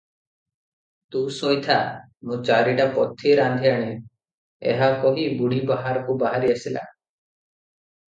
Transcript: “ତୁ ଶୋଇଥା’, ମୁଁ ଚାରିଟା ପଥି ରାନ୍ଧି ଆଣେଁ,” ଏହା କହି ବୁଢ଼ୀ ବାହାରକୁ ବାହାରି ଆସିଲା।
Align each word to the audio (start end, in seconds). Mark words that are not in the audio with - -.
“ତୁ 1.15 1.19
ଶୋଇଥା’, 1.35 1.75
ମୁଁ 2.31 2.39
ଚାରିଟା 2.49 2.89
ପଥି 2.97 3.37
ରାନ୍ଧି 3.43 3.71
ଆଣେଁ,” 3.75 3.95
ଏହା 4.75 4.91
କହି 5.07 5.31
ବୁଢ଼ୀ 5.43 5.65
ବାହାରକୁ 5.75 6.21
ବାହାରି 6.27 6.55
ଆସିଲା। 6.59 6.89